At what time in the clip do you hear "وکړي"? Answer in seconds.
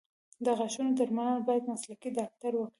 2.57-2.69